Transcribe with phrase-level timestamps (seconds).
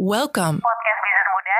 [0.00, 0.64] Welcome.
[0.64, 1.58] Podcast Bisnis Muda.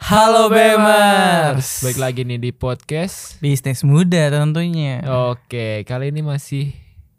[0.00, 1.84] Halo Bemers.
[1.84, 3.36] Baik lagi nih di podcast.
[3.44, 5.04] Bisnis muda tentunya.
[5.28, 6.72] Oke, kali ini masih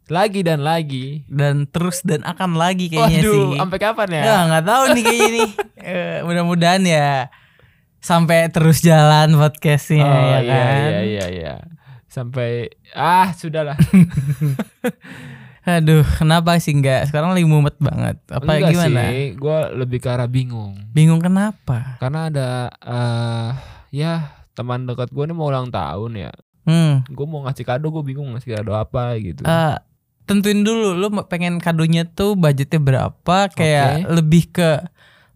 [0.10, 1.30] lagi dan lagi.
[1.30, 3.62] Dan terus dan akan lagi kayaknya Waduh, sih.
[3.62, 4.24] sampai kapan ya?
[4.26, 5.50] Ya nggak tahu nih kayaknya nih.
[5.86, 7.30] Eh, mudah-mudahan ya
[8.02, 10.82] sampai terus jalan podcastnya oh ya iya kan.
[10.82, 11.54] iya iya iya.
[12.10, 13.78] Sampai ah sudahlah.
[15.66, 17.10] Aduh, kenapa sih nggak?
[17.10, 18.22] Sekarang lagi mumet banget.
[18.30, 19.02] Apa Enggak gimana?
[19.10, 20.78] sih, gue lebih ke arah bingung.
[20.94, 21.98] Bingung kenapa?
[21.98, 22.50] Karena ada
[22.86, 23.50] eh
[23.90, 24.14] ya
[24.54, 26.32] teman dekat gue nih mau ulang tahun ya.
[26.66, 27.02] Hmm.
[27.10, 29.42] Gue mau ngasih kado, gue bingung ngasih kado apa gitu.
[29.42, 29.78] eh,
[30.26, 34.82] tentuin dulu lu pengen kadonya tuh budgetnya berapa kayak lebih ke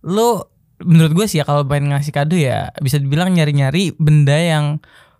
[0.01, 0.41] lu
[0.81, 4.65] menurut gue sih ya kalau pengen ngasih kado ya bisa dibilang nyari-nyari benda yang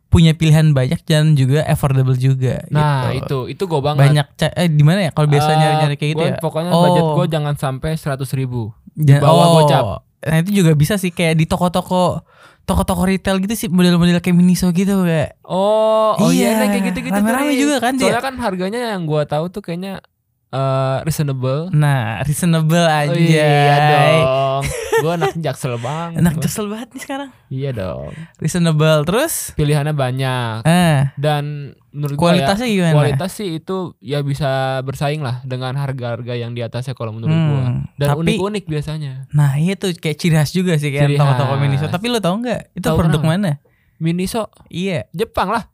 [0.10, 3.46] punya pilihan banyak dan juga affordable juga nah gitu.
[3.46, 4.02] itu itu gue banget.
[4.04, 6.82] banyak eh di mana ya kalau biasa Eh, nyari-nyari kayak gitu gua ya Pokoknya Oh.
[6.84, 8.74] budget gue jangan sampai seratus ribu.
[8.96, 9.84] Ja- bawah oh, gocap.
[10.22, 12.26] nah itu juga bisa sih kayak di toko-toko
[12.66, 17.16] toko-toko retail gitu sih model-model kayak Miniso gitu kayak Oh, oh iya, Iya, kayak gitu-gitu.
[17.16, 18.10] rame-rame juga kan dia.
[18.10, 20.02] Soalnya kan harganya yang gua tahu tuh kayaknya
[20.50, 21.70] eh reasonable.
[21.72, 23.78] nah reasonable aja Oh, iya
[24.18, 24.64] dong.
[25.00, 26.20] gua anak jaksel banget.
[26.20, 28.12] enak kesel banget nih sekarang Iya dong.
[28.38, 31.44] reasonable terus Pilihannya banyak ah dan
[31.90, 34.50] menurut gua ya, kualitasnya gimana kualitas sih itu ya bisa
[34.82, 37.66] bersaing lah dengan harga-harga yang di atasnya kalau menurut Hmm, gua.
[37.96, 39.28] Dan unik-unik biasanya.
[39.30, 41.54] Nah itu kayak ciri khas juga sih kayak toko-toko.
[41.58, 41.86] Miniso.
[41.86, 43.34] Tapi lu tau nggak itu Tahu produk kenapa?
[43.34, 43.52] mana?
[43.98, 45.10] Miniso Iya.
[45.12, 45.68] Jepang lah.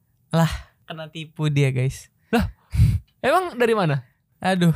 [0.83, 2.09] Kena tipu dia guys.
[3.21, 4.05] Emang dari mana?
[4.37, 4.73] Aduh.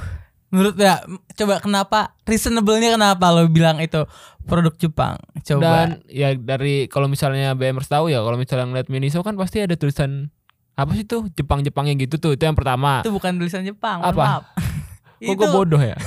[0.49, 1.05] Menurut ya
[1.37, 4.05] coba kenapa reasonable-nya kenapa lo bilang itu
[4.49, 5.21] produk Jepang?
[5.45, 5.61] Coba.
[5.61, 9.77] Dan ya dari kalau misalnya BMers tahu ya kalau misalnya ngeliat Miniso kan pasti ada
[9.77, 10.33] tulisan
[10.79, 13.05] apa sih tuh Jepang-Jepangnya gitu tuh itu yang pertama.
[13.05, 14.01] itu bukan tulisan Jepang.
[14.01, 14.15] Apa?
[14.17, 14.43] maaf.
[15.27, 15.99] Kok gue bodoh ya?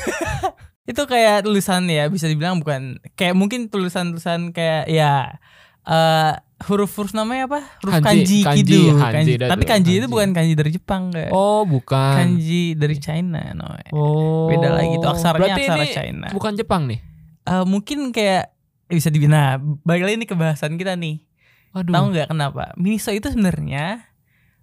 [0.90, 5.38] itu kayak tulisan ya bisa dibilang bukan kayak mungkin tulisan-tulisan kayak ya
[5.86, 6.32] eh
[6.66, 7.60] huruf-huruf namanya apa?
[7.82, 8.98] Huruf Kanji, kanji, kanji, gitu.
[8.98, 10.12] kanji, dah Tapi tuh, kanji, itu kanji.
[10.14, 11.30] bukan kanji dari Jepang enggak.
[11.34, 12.14] Oh bukan.
[12.18, 13.90] Kanji dari China namanya.
[13.90, 14.46] Oh.
[14.50, 16.26] Beda lagi tuh, aksaranya Berarti aksara ini China.
[16.34, 17.00] Bukan Jepang nih.
[17.42, 18.54] Eh, mungkin kayak
[18.92, 21.24] bisa dibilang nah, balik lagi nih ke bahasan kita nih.
[21.72, 22.76] Tahu nggak kenapa?
[22.76, 24.11] Miniso itu sebenarnya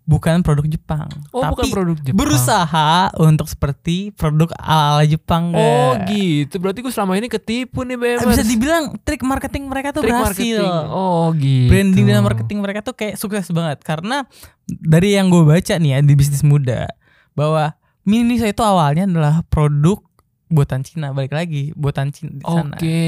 [0.09, 2.17] bukan produk Jepang, Oh bukan tapi produk Jepang.
[2.17, 5.53] berusaha untuk seperti produk ala Jepang.
[5.53, 6.09] Oh nggak?
[6.09, 6.55] gitu.
[6.57, 8.25] Berarti gue selama ini ketipu nih BMers.
[8.25, 10.65] Bisa dibilang trik marketing mereka tuh Trik berhasil.
[10.65, 10.89] marketing.
[10.89, 11.69] Oh gitu.
[11.69, 14.25] Branding dan marketing mereka tuh kayak sukses banget karena
[14.65, 16.89] dari yang gue baca nih ya di bisnis muda
[17.31, 20.01] bahwa Miniso itu awalnya adalah produk
[20.49, 22.73] buatan Cina balik lagi buatan Cina di sana.
[22.73, 22.99] Oke,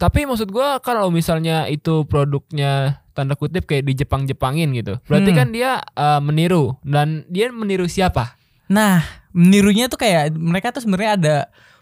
[0.00, 4.96] tapi maksud gua kalau misalnya itu produknya tanda kutip kayak di Jepang-Jepangin gitu.
[5.04, 5.38] Berarti Hmm.
[5.38, 8.34] kan dia eh, meniru dan dia meniru siapa?
[8.66, 11.36] Nah, menirunya tuh kayak mereka tuh sebenarnya ada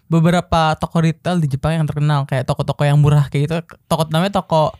[0.04, 3.54] beberapa toko retail di Jepang yang terkenal kayak toko-toko yang murah kayak gitu.
[3.88, 4.74] Toko namanya toko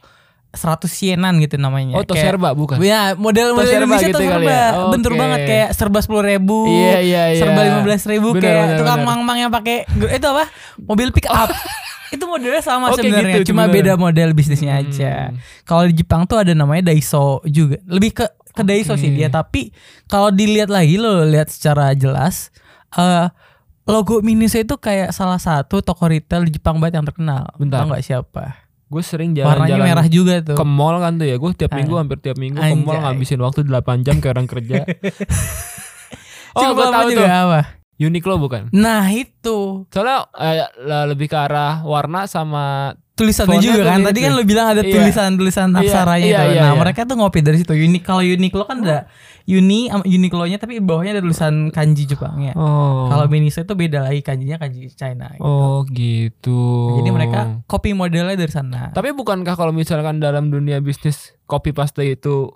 [0.55, 1.99] 100 yenan gitu namanya.
[1.99, 2.79] Oh, Kayak- Toserba bukan?
[2.79, 4.67] Ya, model model Indonesia gitu serba ya?
[4.89, 5.21] bentur Oke.
[5.21, 7.41] banget kayak serba sepuluh ribu, Iya, iya, iya.
[7.41, 10.45] serba lima belas ribu Benar, kayak benar, tukang mang-mang yang pakai itu apa
[10.81, 11.51] mobil pick up.
[12.15, 13.75] itu modelnya sama Oke, sebenarnya, gitu, cuma benar.
[13.75, 15.35] beda model bisnisnya aja.
[15.35, 15.39] Hmm.
[15.63, 17.83] Kalau di Jepang tuh ada namanya Daiso juga.
[17.85, 19.75] Lebih ke ke Daiso sih dia, tapi
[20.07, 22.55] kalau dilihat lagi lo lihat secara jelas
[22.95, 23.27] eh
[23.85, 27.51] logo Miniso itu kayak salah satu toko retail di Jepang banget yang terkenal.
[27.59, 27.83] Bentar.
[27.83, 28.45] Tahu nggak siapa?
[28.95, 29.43] Gue sering Warnanya
[29.75, 30.55] jalan-jalan merah juga tuh.
[30.55, 31.35] ke mall kan tuh ya.
[31.35, 31.77] Gue tiap Ah.
[31.77, 33.03] minggu hampir tiap minggu ke mall Anjay.
[33.11, 34.87] ngabisin waktu 8 jam kayak orang kerja.
[36.57, 37.43] oh, gue tahu juga tuh.
[37.45, 37.61] apa?
[37.97, 38.71] Uniqlo bukan?
[38.71, 39.87] Nah, itu.
[39.89, 40.67] Soalnya eh,
[41.07, 44.39] lebih ke arah warna sama tulisannya juga kan tadi kan tuh.
[44.39, 44.91] lo bilang ada Iya.
[44.91, 46.51] tulisan-tulisan Iya, aksaranya iya, itu.
[46.51, 46.81] iya, nah iya.
[46.83, 49.07] mereka tuh ngopi dari situ Uni kalau Uniqlo kan ada
[49.45, 53.07] Uni sama Uniqlo-nya tapi bawahnya ada tulisan kanji Jepangnya Oh.
[53.07, 55.45] kalau Miniso itu beda lagi kanjinya kanji China gitu.
[55.45, 56.61] Oh gitu.
[56.99, 62.03] jadi mereka copy modelnya dari sana Tapi bukankah kalau misalkan dalam dunia bisnis copy paste
[62.03, 62.51] itu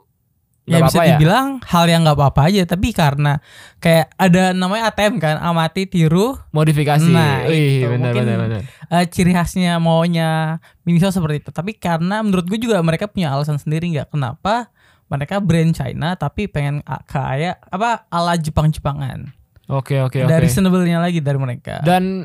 [0.68, 3.32] ya nggak bisa apa-apa dibilang hal yang nggak apa-apa aja tapi karena
[3.78, 7.08] kayak ada namanya ATM kan amati tiru Modifikasi.
[7.08, 7.88] Nah, Wih, itu.
[7.88, 8.62] benar Mungkin- benar benar.
[8.90, 13.56] eh, ciri khasnya maunya Miniso seperti itu tapi karena menurut gue juga mereka punya alasan
[13.56, 14.68] sendiri nggak kenapa
[15.06, 19.32] mereka brand China tapi pengen kayak apa ala Jepang-Jepangan
[19.66, 20.28] Oke oke oke.
[20.28, 22.24] dari reasonable-nya lagi dari mereka Dan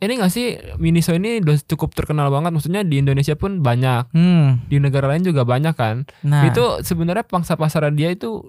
[0.00, 4.66] ini gak sih Miniso ini udah cukup terkenal banget maksudnya di Indonesia pun banyak hmm
[4.66, 8.48] di negara lain juga banyak kan nah itu sebenarnya pangsa pasaran dia itu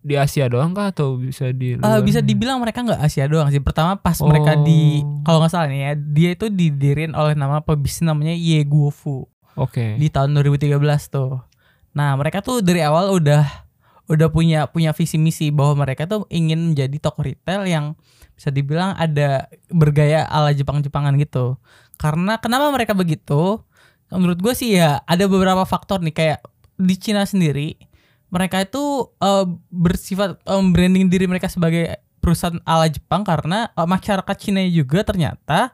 [0.00, 1.98] di Asia doang kah atau bisa di Eh, luar?
[2.00, 3.58] bisa dibilang mereka nggak Asia doang sih.
[3.58, 4.30] Pertama pas Oh.
[4.30, 8.62] mereka di kalau nggak salah nih ya, dia itu didiriin oleh nama pebisnis namanya Ye
[8.62, 10.78] Guofu oke di tahun 2013
[11.08, 11.42] tuh.
[11.90, 13.65] Nah, mereka tuh dari awal udah
[14.06, 17.98] udah punya punya visi misi bahwa mereka tuh ingin menjadi toko retail yang
[18.36, 21.56] bisa dibilang ada bergaya ala Jepang-Jepangan gitu.
[21.96, 23.62] Karena kenapa mereka begitu?
[24.12, 26.38] Menurut gue sih ya ada beberapa faktor nih kayak
[26.76, 27.74] di Cina sendiri
[28.30, 34.36] mereka itu uh, bersifat um, branding diri mereka sebagai perusahaan ala Jepang karena uh, masyarakat
[34.36, 35.70] Cina juga ternyata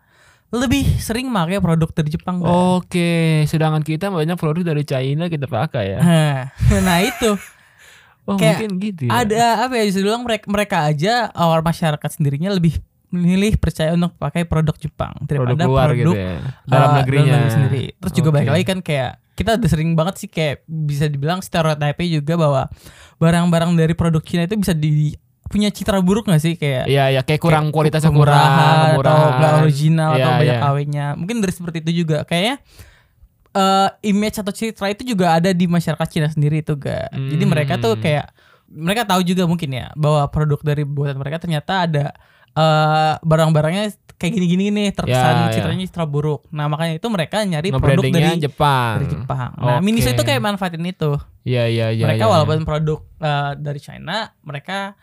[0.53, 2.45] lebih sering pakai produk dari Jepang.
[2.45, 2.53] kan.
[2.77, 5.99] Oke, sedangkan kita banyak produk dari China kita pakai ya.
[6.05, 6.39] Nah,
[6.87, 7.41] nah itu
[8.23, 9.27] Oh, Kayak mungkin gitu ya.
[9.27, 12.79] ada apa ya bisa bilang mereka mereka aja awal masyarakat sendirinya lebih
[13.11, 16.33] memilih percaya untuk pakai produk Jepang produk daripada luar produk gitu ya.
[16.65, 17.33] Dalam uh, negerinya.
[17.35, 17.85] negeri sendiri.
[17.99, 18.37] Terus juga Oke.
[18.39, 22.63] balik lagi kan kayak kita udah sering banget sih kayak bisa dibilang stereotype juga bahwa
[23.19, 27.21] barang-barang dari produk Cina itu bisa di punya citra buruk gak sih kayak Iya, ya
[27.21, 29.33] kayak kurang kayak kualitasnya kurang, atau kemurahan.
[29.37, 30.63] nggak original atau Iya, banyak iya.
[30.65, 32.57] kawinnya mungkin dari seperti itu juga kayaknya
[33.53, 37.77] eh image atau citra itu juga ada di masyarakat Cina sendiri itu ga jadi mereka
[37.77, 38.01] tuh Hmm.
[38.01, 38.27] kayak
[38.67, 42.07] mereka tahu juga mungkin ya bahwa produk dari buatan mereka ternyata ada
[42.51, 45.53] eh barang-barangnya kayak gini-gini nih Ya, terkesan ya.
[45.53, 48.95] citranya citra buruk nah makanya itu mereka nyari produk Nge-brandingnya dari Jepang.
[48.95, 49.83] dari Jepang nah Oke.
[49.83, 51.13] Miniso itu kayak manfaatin itu
[51.43, 52.05] Iya, iya, iya.
[52.07, 52.33] mereka iya, iya.
[52.33, 54.95] walaupun produk eh, dari China mereka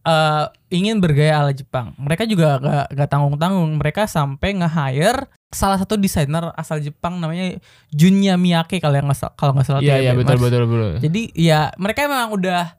[0.00, 5.96] eh, ingin bergaya ala Jepang mereka juga gak, gak tanggung-tanggung mereka sampai nge-hire salah satu
[5.96, 7.56] desainer asal Jepang namanya
[7.88, 10.92] Junya Miyake kalau yang nggak sa- kalau nggak salah Iya, ya, iya, betul, betul, betul.
[11.00, 12.76] jadi ya mereka memang udah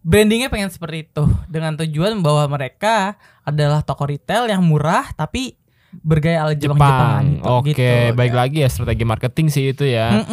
[0.00, 3.14] brandingnya pengen seperti itu dengan tujuan bahwa mereka
[3.44, 5.52] adalah toko retail yang murah tapi
[6.00, 7.24] bergaya ala Jepang Jepang.
[7.60, 7.72] Oke,
[8.12, 10.20] baik lagi ya strategi marketing sih itu ya.
[10.20, 10.28] Dan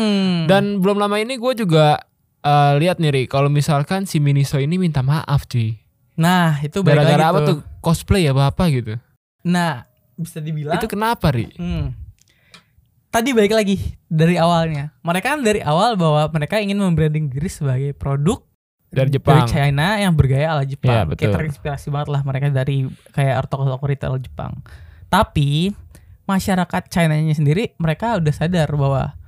[0.47, 1.99] Dan belum lama ini gue juga
[2.39, 5.79] eh, lihat nih, kalau misalkan si Miniso ini minta maaf, cuy.
[6.15, 7.57] Nah itu Gara-gara apa tuh.
[7.83, 8.95] Cosplay ya apa gitu.
[9.43, 9.85] Nah
[10.15, 11.51] bisa dibilang Itu kenapa, Ri?
[11.59, 11.91] Hmm.
[13.11, 13.79] Tadi balik lagi
[14.11, 14.91] dari awalnya.
[15.03, 18.43] Mereka kan dari awal bahwa mereka ingin membranding diri sebagai produk
[18.91, 19.43] Dari Jepang.
[19.47, 21.11] China yang bergaya ala Jepang.
[21.11, 21.27] betul.
[21.27, 24.55] Kayak terinspirasi banget lah mereka dari kayak toko-toko retail Jepang.
[25.11, 25.75] Tapi
[26.23, 29.19] masyarakat China-nya sendiri mereka udah sadar bahwa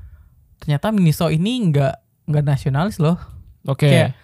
[0.64, 1.96] ternyata Miniso ini nggak
[2.32, 3.20] nggak nasionalis loh.
[3.68, 3.88] Oke.
[3.92, 4.16] Kayak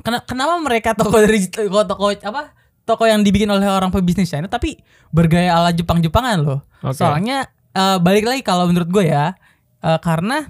[0.00, 2.52] Kena- kenapa mereka toko dari toko toko apa
[2.86, 4.78] toko yang dibikin oleh orang pebisnis China tapi
[5.10, 6.60] bergaya ala Jepang-Jepangan loh.
[6.80, 7.00] Oke.
[7.00, 9.34] Soalnya eh, balik lagi kalau menurut gue ya
[9.80, 10.46] eh, karena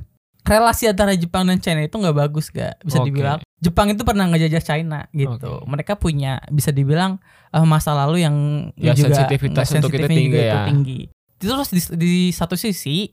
[0.46, 3.10] relasi antara Jepang dan China itu nggak bagus gak bisa Oke.
[3.10, 5.32] dibilang Jepang itu pernah ngejajah China gitu.
[5.32, 5.66] Oke.
[5.66, 7.19] Mereka punya bisa dibilang
[7.50, 8.37] eh, masa lalu yang
[8.76, 10.52] Ya, juga sensitivitas untuk itu sensitifnya tinggi juga ya.
[10.52, 11.00] itu tinggi.
[11.37, 13.08] Terus di, di satu sisi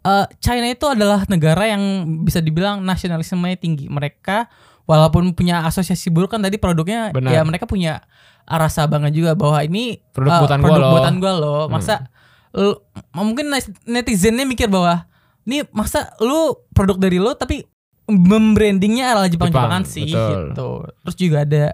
[0.00, 1.82] eh, China itu adalah negara yang
[2.22, 3.88] bisa dibilang nasionalismenya tinggi.
[3.88, 4.46] Mereka
[4.90, 7.30] walaupun punya asosiasi buruk kan tadi produknya Benar.
[7.30, 8.02] ya mereka punya
[8.42, 10.90] rasa bangga juga bahwa ini Produk eh, buatan gua produk loh.
[10.90, 11.62] buatan gua loh.
[11.70, 11.94] Masa
[12.50, 12.82] lu-
[13.14, 15.06] mungkin net- netizennya mikir bahwa
[15.46, 17.62] ini masa lu produk dari lo tapi
[18.10, 20.34] membrandingnya ala Jepang Jepangan Jepang, sih betul.
[20.50, 20.68] gitu.
[21.00, 21.64] Terus juga ada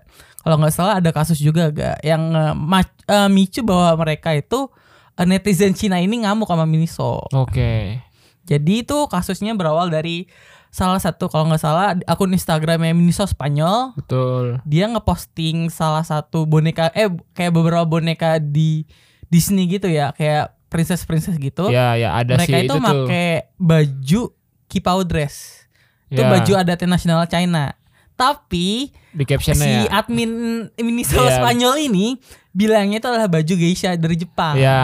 [0.40, 2.22] kalau nggak salah ada kasus juga gak yang
[2.54, 4.68] ma- eh, micu bahwa mereka itu
[5.16, 7.24] eh, netizen Cina ini ngamuk sama Miniso.
[7.32, 8.04] Oke.
[8.44, 10.28] Jadi itu kasusnya berawal dari
[10.70, 13.96] salah satu kalau nggak salah akun Instagramnya Miniso Spanyol.
[13.96, 14.60] Betul.
[14.68, 18.84] dia ngeposting salah satu boneka eh kayak beberapa boneka di
[19.32, 21.70] Disney gitu ya kayak princess princess gitu.
[21.72, 24.22] Ya, ya ada mereka sih itu itu pakai baju
[24.66, 25.66] kipau dress.
[26.06, 27.74] Itu Ya, baju adatnya nasional China
[28.16, 29.92] tapi di captionnya si ya.
[29.94, 30.30] admin
[30.74, 31.38] Miniso Iya.
[31.38, 32.16] Spanyol ini
[32.50, 34.80] bilangnya itu adalah baju geisha dari Jepang Ya,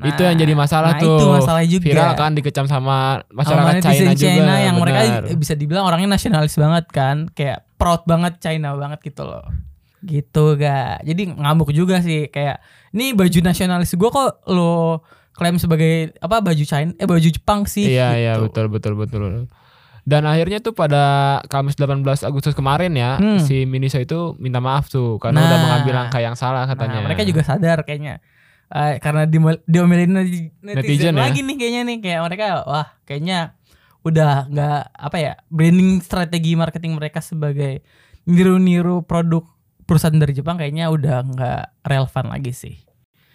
[0.00, 1.18] itu yang jadi masalah nah, tuh.
[1.18, 4.22] itu masalah juga Viral kan dikecam sama sama masyarakat China netizen juga.
[4.24, 5.22] China yang mereka benar.
[5.34, 9.42] bisa dibilang orangnya nasionalis banget kan kayak proud banget China banget gitu loh
[10.00, 15.02] gitu ga jadi ngamuk juga sih kayak ini baju nasionalis gue kok lo
[15.34, 18.46] klaim sebagai apa baju China eh baju Jepang sih Iya, iya, gitu.
[18.46, 19.50] betul, betul, betul.
[20.08, 21.04] Dan akhirnya tuh pada
[21.44, 23.36] Kamis 18 Agustus kemarin ya, Hmm.
[23.38, 25.62] si Miniso itu minta maaf tuh karena udah Nah.
[25.62, 27.04] mengambil langkah yang salah Nah, katanya.
[27.04, 28.24] mereka juga sadar kayaknya
[28.68, 30.76] Eh, karena di diomelin neti- Netizen
[31.08, 31.24] netizen, ya?
[31.24, 33.56] lagi nih kayaknya nih kayak mereka wah kayaknya
[34.02, 37.80] udah nggak apa ya branding strategi marketing mereka sebagai
[38.24, 39.40] niru-niru produk
[39.82, 42.76] perusahaan dari Jepang kayaknya udah nggak relevan lagi sih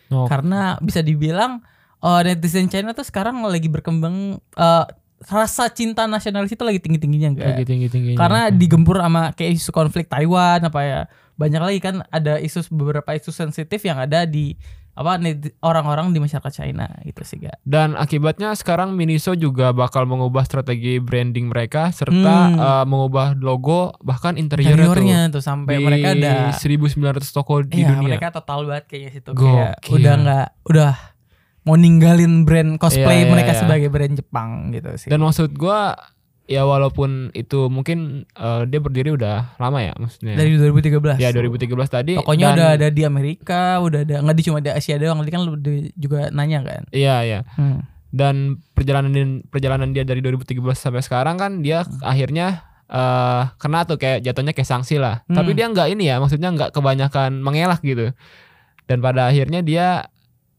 [0.10, 1.65] Oh, karena bisa dibilang
[2.00, 4.86] oh, netizen China tuh sekarang lagi berkembang eh,
[5.25, 8.18] rasa cinta nasionalis itu lagi tinggi tingginya enggak lagi tinggi-tingginya.
[8.18, 11.00] karena digempur sama kayak isu konflik Taiwan apa ya
[11.34, 14.53] banyak lagi kan ada isu beberapa isu sensitif yang ada di
[14.94, 15.18] apa
[15.60, 21.01] orang-orang di masyarakat China gitu sih gak Dan akibatnya sekarang Miniso juga bakal mengubah strategi
[21.01, 22.13] branding mereka serta
[22.46, 22.62] Hmm.
[22.62, 25.34] eh, mengubah logo bahkan interiornya, interiornya tuh.
[25.34, 26.94] tuh sampai di mereka ada 1900
[27.27, 28.06] toko di iya dunia.
[28.06, 30.94] mereka total banget kayaknya situ kayak udah nggak udah
[31.63, 33.60] mau ninggalin brand cosplay Iya, iya, mereka iya.
[33.60, 35.96] sebagai brand Jepang gitu sih Dan maksud gua
[36.43, 40.36] ya walaupun itu mungkin eh, dia berdiri udah lama ya maksudnya.
[40.36, 41.15] Dari 2013.
[41.15, 42.13] ya 2013 tadi.
[42.20, 45.32] Pokoknya dan- udah ada di Amerika, udah ada nggak di cuma di Asia doang, tadi
[45.32, 45.55] kan lu
[45.96, 46.84] juga nanya kan.
[46.91, 47.39] Iya iya.
[47.55, 47.88] Hmm.
[48.12, 49.15] Dan perjalanan
[49.48, 52.03] perjalanan dia dari 2013 sampai sekarang kan dia Hmm.
[52.03, 52.48] akhirnya
[52.86, 55.24] eh kena tuh kayak jatuhnya kayak sanksi lah.
[55.25, 55.39] Hmm.
[55.39, 58.12] Tapi dia nggak ini ya, maksudnya nggak kebanyakan mengelak gitu.
[58.84, 60.12] Dan pada akhirnya dia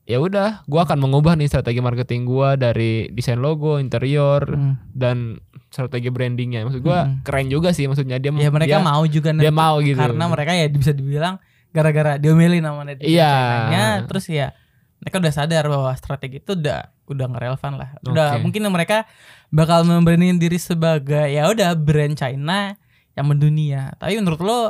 [0.05, 4.77] ya udah, gua akan mengubah nih strategi marketing gua dari desain logo, interior Hmm.
[4.89, 6.63] dan strategi brandingnya.
[6.63, 7.21] Maksud gua Hmm.
[7.21, 9.97] keren juga sih maksudnya dia Ya mereka dia, mau juga dia mau gitu.
[9.97, 14.05] karena mereka ya bisa dibilang gara-gara diomelin sama netizen Iya.
[14.07, 14.55] Terus ya
[15.01, 18.43] mereka udah sadar bahwa strategi itu udah udah nggak relevan lah udah Oke.
[18.43, 19.05] mungkin mereka
[19.51, 22.73] bakal memberaniin diri sebagai ya udah brand China
[23.13, 24.61] yang mendunia tapi menurut lo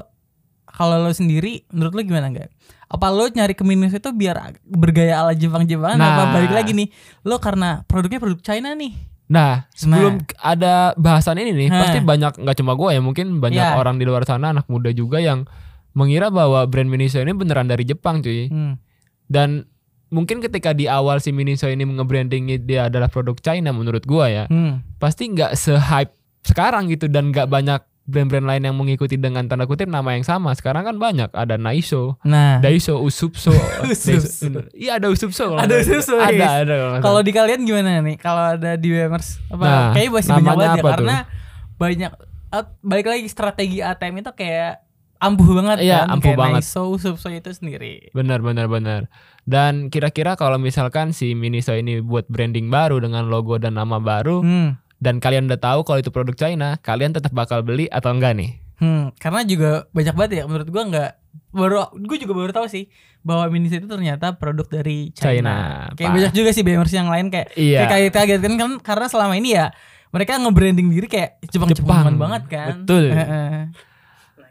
[0.75, 2.51] kalau lo sendiri menurut lo gimana nggak
[2.85, 6.11] apa lo nyari ke minus itu biar bergaya ala Jepang-Jepangan Nah.
[6.11, 6.89] apa balik lagi nih
[7.23, 12.57] lo karena produknya produk China nih Nah, sebelum ada bahasan ini nih, pasti banyak nggak
[12.61, 13.73] cuma gue ya, mungkin banyak Ya.
[13.73, 15.49] orang di luar sana anak muda juga yang
[15.97, 18.53] mengira bahwa brand Miniso ini beneran dari Jepang, cuy.
[18.53, 18.77] Hmm.
[19.25, 19.65] Dan
[20.13, 24.45] mungkin ketika di awal si Miniso ini nge-brandingnya dia adalah produk China menurut gua ya,
[24.45, 24.85] Hmm.
[25.01, 26.13] pasti nggak se-hype
[26.45, 30.53] sekarang gitu dan nggak banyak brand-brand lain yang mengikuti dengan tanda kutip nama yang sama.
[30.53, 33.49] Sekarang kan banyak, ada Naiso, nah Daiso, Usupso,
[33.85, 34.69] Usupso.
[34.71, 35.49] Iya ada Usupso.
[35.51, 35.75] kalau Ada.
[35.79, 36.53] Usupso, Ada, yes.
[36.63, 36.75] ada.
[37.01, 38.17] kalau di kalian gimana nih?
[38.17, 39.63] Kalau ada di Wemers apa?
[39.63, 41.17] Nah, kayaknya masih banyak banget ya karena
[41.75, 42.13] banyak
[42.51, 44.85] eh, balik lagi strategi ATM itu kayak
[45.17, 46.13] ampuh banget Iya, kan.
[46.13, 46.63] ampuh kayak banget.
[46.63, 48.13] Naiso, Subso itu sendiri.
[48.13, 49.09] Benar benar benar.
[49.43, 54.41] Dan kira-kira kalau misalkan si Miniso ini buat branding baru dengan logo dan nama baru
[54.41, 54.77] Hmm.
[55.05, 58.57] Dan kalian udah tahu kalau itu produk China, kalian tetap bakal beli atau enggak nih?
[58.75, 61.11] Hmm, karena juga banyak banget ya menurut gua nggak
[61.51, 65.31] baru gue juga baru tahu sih bahwa Minis itu ternyata produk dari China.
[65.31, 65.57] China,
[65.95, 67.87] Kayak banyak juga sih BMers yang lain kayak Iya.
[67.87, 69.71] kayak kaget kan kan karena selama ini ya
[70.11, 72.19] mereka nge-branding diri kayak Jepang-Jepangan Jepang.
[72.19, 72.75] banget kan.
[72.83, 73.05] Betul.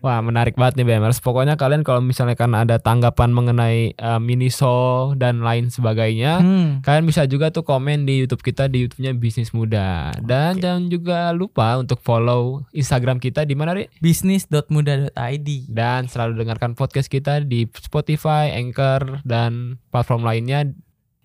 [0.04, 1.24] Wah menarik banget nih BMers.
[1.24, 6.84] Pokoknya kalian kalau misalnya kan ada tanggapan mengenai eh, Miniso dan lain sebagainya, Hmm.
[6.84, 10.12] kalian bisa juga tuh komen di YouTube kita di YouTube-nya Bisnis Muda.
[10.20, 13.88] Dan jangan juga lupa untuk follow Instagram kita di mana, Ri?
[14.04, 15.48] bisnis.muda.id.
[15.72, 20.68] Dan selalu dengarkan podcast kita di Spotify, Anchor, dan platform lainnya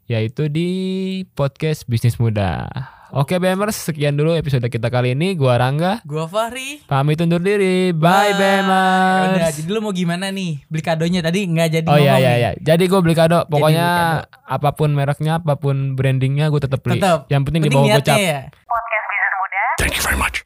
[0.07, 0.71] yaitu di
[1.35, 2.71] podcast Bisnis Muda.
[3.09, 5.33] Oke BMers, sekian dulu episode kita kali ini.
[5.33, 6.85] Gua Rangga, Gua Fahri.
[6.85, 7.89] pamit undur diri.
[7.91, 9.33] Bye, BMers.
[9.33, 10.61] Udah, jadi lu mau gimana nih?
[10.69, 12.51] Beli kadonya tadi nggak jadi Oh iya ngomong iya iya.
[12.55, 13.49] Jadi gue beli kado.
[13.49, 13.89] Pokoknya
[14.21, 17.01] beli apa pun mereknya, apa pun brandingnya gue tetap beli.
[17.01, 17.33] Tetap.
[17.33, 18.17] Yang penting, Penting dibawa gocap.
[18.21, 18.41] ya.
[18.69, 20.39] Podcast Bisnis Muda.